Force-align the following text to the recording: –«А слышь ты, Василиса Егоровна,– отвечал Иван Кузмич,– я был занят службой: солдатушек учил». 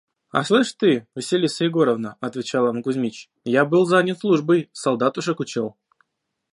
–«А 0.37 0.43
слышь 0.43 0.73
ты, 0.73 1.05
Василиса 1.13 1.65
Егоровна,– 1.65 2.17
отвечал 2.21 2.63
Иван 2.65 2.81
Кузмич,– 2.81 3.29
я 3.45 3.65
был 3.65 3.85
занят 3.85 4.17
службой: 4.19 4.67
солдатушек 4.73 5.39
учил». 5.39 5.77